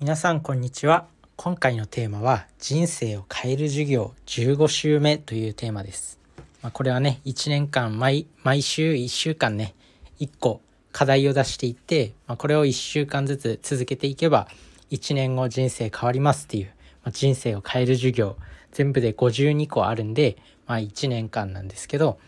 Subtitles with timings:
[0.00, 1.08] 皆さんこんにちは。
[1.36, 6.18] 今回のテーマは人生を変える授業15週目というテーマです、
[6.62, 8.26] まあ、これはね1年間毎
[8.62, 9.74] 週1週間ね
[10.18, 14.48] 1個課題を出していって、まあ、これを1週間ずつ続けていけば
[14.90, 16.68] 1年後人生変わりますっていう、
[17.04, 18.38] まあ、人生を変える授業。
[18.72, 22.18] 全部で52個あるんで、まあ、1年間なんですけど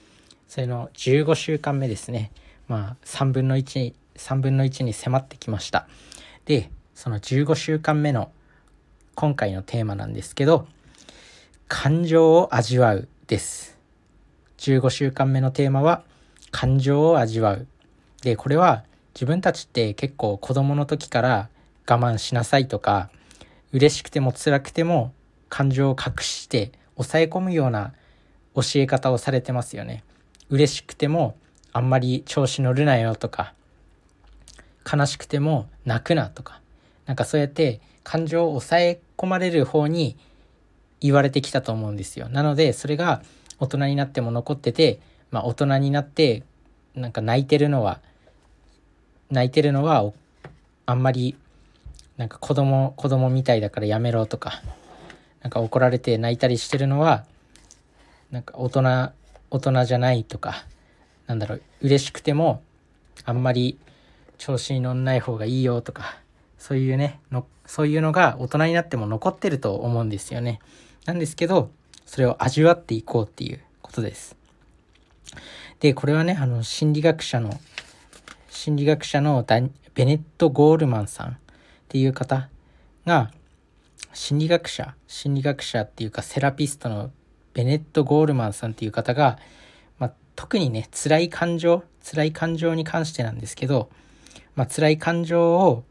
[0.46, 2.32] それの15週間目ですね。
[2.68, 5.88] まあ3分の1に3分の1に迫ってきました。
[6.44, 6.70] で
[7.02, 8.30] その15週間目の
[9.16, 10.68] 今回のテーマなんですけど
[11.66, 13.76] 感情を味わうです。
[14.58, 16.04] 15週間目のテーマは
[16.52, 17.66] 感情を味わう。
[18.22, 21.48] でこれは自分たちって結構子供の時から
[21.88, 23.10] 我慢しなさいとか
[23.72, 25.12] 嬉しくても辛くても
[25.48, 27.94] 感情を隠して抑え込むような
[28.54, 30.04] 教え方をされてますよね。
[30.50, 31.36] 嬉しくても
[31.72, 33.54] あんまり調子乗るなよとか
[34.88, 36.61] 悲しくても泣くなとか
[37.06, 40.16] なんかそうやって感情を抑え込まれる方に
[41.00, 42.28] 言われてきたと思うんですよ。
[42.28, 43.22] なのでそれが
[43.58, 45.00] 大人になっても残ってて、
[45.30, 46.42] まあ、大人になって
[46.94, 48.00] なんか泣いてるのは
[49.30, 50.12] 泣いてるのは
[50.86, 51.36] あんまり
[52.16, 54.62] なんか子供子供みたいだからやめろとか
[55.42, 57.24] なんか怒られて泣いたりしてるのは
[58.30, 58.82] なんか大人
[59.50, 60.64] 大人じゃないとか
[61.26, 62.62] なんだろう嬉しくても
[63.24, 63.78] あんまり
[64.38, 66.16] 調子に乗んない方がいいよとか
[66.62, 70.60] そういうねのそういうのが大人になっても残ってると思うんですよね。
[71.06, 71.72] なんですけど
[72.06, 74.36] それを味わっていこうっていうことです。
[75.80, 77.58] でこれはねあの心理学者の
[78.48, 79.44] 心理学者の
[79.94, 81.34] ベネット・ゴールマンさんっ
[81.88, 82.48] ていう方
[83.06, 83.32] が
[84.12, 87.10] 心理学者心理学者っていうかセラピストの
[87.54, 89.36] ベネット・ゴールマンさんっていう方が、
[89.98, 93.90] まあ、特にね辛い感情辛い感情に関してなんですけど、
[94.54, 95.82] まあ、辛い感情を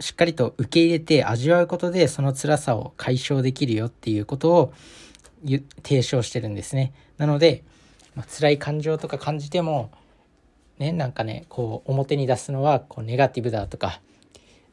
[0.00, 4.72] しっかりと受け入れて味わうことでその辛さを解消できるよっていうことを
[5.82, 6.92] 提唱してるんですね。
[7.18, 7.62] なので、
[8.14, 9.90] まあ、辛い感情とか感じても
[10.78, 14.00] ねなんかねこう表に出すのはこうネガティブだとか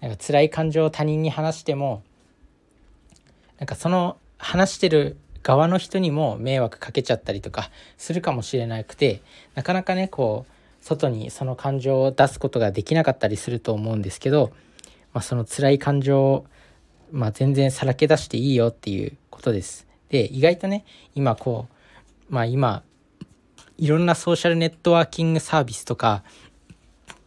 [0.02, 2.04] なんか辛い感情を他人に話しても
[3.60, 9.22] なんかその話してる側の人にも迷惑かけちゃったりとかするかもしれなくて
[9.56, 10.54] なかなかねこう
[10.84, 14.52] 外にその感情を出すことができなかったりすると思うんですけど
[15.14, 16.46] まあ、その辛い感情を、
[17.12, 19.88] まあ、全然さらけ出していいよっていうことです。
[20.10, 20.86] で意外とね
[21.16, 21.68] 今こ
[22.30, 22.84] うまあ今
[23.78, 26.24] いろんなソーシャルネットワーキングサービスとか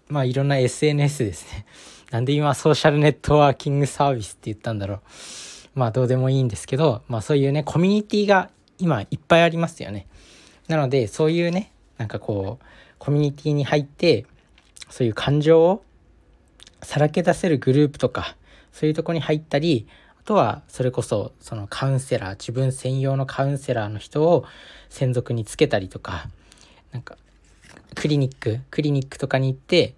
[0.08, 1.66] まあいろんな SNS ですね。
[2.10, 5.00] なんで今ソーシャルネットワーキングサービスって言ったんだろう。
[5.74, 10.06] まあどうでもいいんですけど、まあそういうね、コミュニティが今いっぱいありますよね。
[10.68, 12.64] なのでそういうね、なんかこう、
[12.98, 14.26] コミュニティに入って、
[14.88, 15.82] そういう感情を
[16.82, 18.36] さらけ出せるグループとか
[18.72, 19.86] そういうとこに入ったり
[20.20, 24.44] あとはそれこそそのカウンセラー自分専用のカウンセラーの人を
[24.90, 26.28] 専属につけたりとか
[26.92, 27.16] なんか
[27.94, 29.94] クリニッククリニックとかに行って、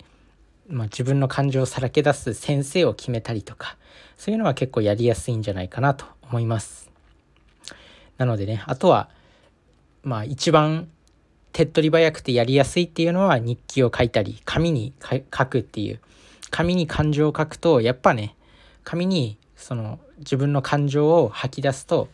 [0.69, 3.77] まあ、自分の感情をさらけ出す先生を決めたりとか
[4.16, 6.91] そういうのは結構やりやすいんじゃないかなと思います。
[8.19, 9.09] なのでねあとは
[10.03, 10.89] まあ一番
[11.53, 16.00] 手っ取り早くてやりやすいっていうのは日記を書いたり紙に書くっていう
[16.50, 18.36] 紙に感情を書くとやっぱね
[18.84, 22.09] 紙にその自分の感情を吐き出すと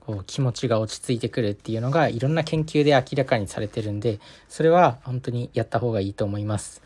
[0.00, 6.82] こう気持ちが落ち着いてくるっていうのがいろんな研究で明らかにされてるんでそれは本当にやった方がいいと思います。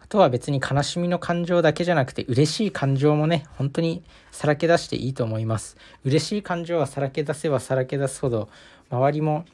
[0.00, 5.76] あとは別に悲しみの感情だけじゃなくて嬉しい感情もね本当にさらけ出していいと思います。
[6.04, 8.48] 嬉しい感情はさらけ出せばさらけ出すほど
[8.90, 9.44] 周りも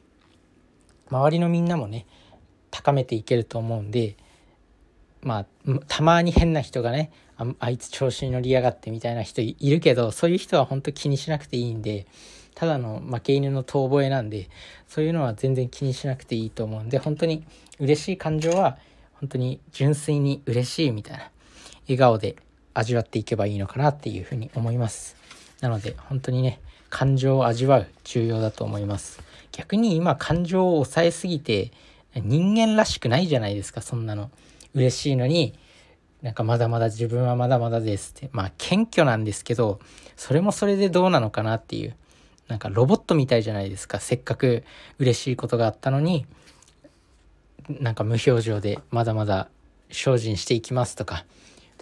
[1.09, 2.05] 周りのみんなもね
[2.71, 4.15] 高めていけると思うんで
[5.25, 5.45] まあ
[5.87, 12.05] たまに変な人がねああいつ調子に乗りやがってみたいな人いるけどそういう人は本当気にしなくていいんで
[12.53, 14.49] ただの負け犬の遠吠えなんで
[14.87, 17.43] そういうのは全然気にしなくていいと思うんで本当に
[17.79, 18.77] 嬉しい感情は
[19.19, 21.31] 本当に純粋に嬉しいみたいな
[21.87, 22.35] 笑顔で
[22.75, 25.15] 味わっていけばいいのかなっていうふうに思います。
[25.61, 26.59] なので本当にね
[26.89, 29.21] 感情を味わう重要だと思います。
[29.51, 31.71] 逆に今感情を抑えすぎて
[32.15, 34.29] 人間らしくないじゃないですかそんなの。
[34.75, 35.57] 嬉しいのに
[36.21, 38.29] なんかまだまだ自分はまだまだですって。
[38.31, 39.79] まあ謙虚なんですけど
[40.15, 41.95] それもそれでどうなのかなっていう。
[42.47, 43.99] なんかロボットみたいじゃないですか。
[43.99, 44.63] せっかく
[44.99, 46.27] 嬉しいことがあったのに
[47.69, 49.49] なんか無表情でまだまだ
[49.89, 51.25] 精進していきますとか。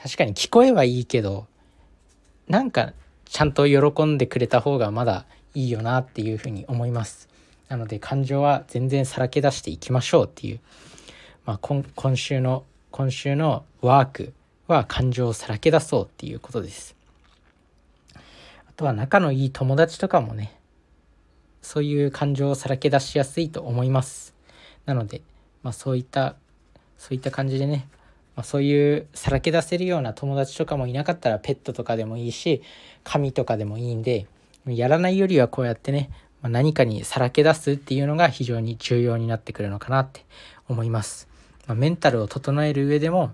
[0.01, 1.47] 確かに聞こえはいいけど
[2.49, 2.93] なんか
[3.25, 7.29] ちゃんと喜んでくれた方がまだいいよなっていうふうに思います。
[7.69, 10.59] なので感情は全然さらけ出していきましょうっていう、
[11.45, 12.63] まあ、今週の
[12.95, 14.33] 今週のワーク
[14.67, 16.95] は感情をさらけ出そうっていうことです。
[18.13, 18.19] あ
[18.75, 20.55] とは仲のいい友達とかもね
[21.63, 24.35] そういう感情をさらけ出しやすいと思います
[24.85, 25.21] なので、
[25.63, 26.35] まあ、そういった
[26.99, 27.87] そういった感じでね、
[28.35, 32.61] まあ、そういうさらけ出せるような友達とかもいなかったらペットとかでもいいし
[33.03, 34.27] 紙とかでもいいんで
[34.67, 36.11] やらないよりはこうやってね、
[36.43, 40.23] まあ、何かにさらけ出すっていうのが非常に重要になってくるのかなって
[40.69, 41.27] 思います、
[41.67, 43.33] まあ、メンタルを整える上でも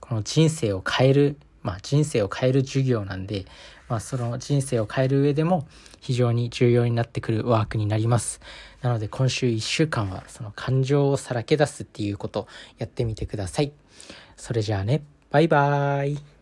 [0.00, 3.46] この人生を変えるまあ、人生を変える授業なんで、
[3.88, 5.66] まあ、その人生を変える上でも
[6.00, 8.40] 非常に重要になってくるワークになります。
[8.80, 12.48] なので今週1週間はその感情をさらけ出すっていうこと
[12.78, 13.72] やってみてください。
[14.36, 16.41] それじゃあね、バイバーイ。